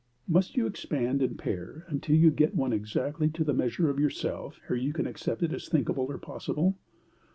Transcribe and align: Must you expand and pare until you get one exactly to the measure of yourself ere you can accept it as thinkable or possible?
Must 0.27 0.57
you 0.57 0.65
expand 0.65 1.21
and 1.21 1.37
pare 1.37 1.85
until 1.87 2.15
you 2.15 2.31
get 2.31 2.55
one 2.55 2.73
exactly 2.73 3.29
to 3.29 3.43
the 3.43 3.53
measure 3.53 3.87
of 3.87 3.99
yourself 3.99 4.59
ere 4.67 4.75
you 4.75 4.93
can 4.93 5.05
accept 5.05 5.43
it 5.43 5.53
as 5.53 5.69
thinkable 5.69 6.05
or 6.05 6.17
possible? 6.17 6.79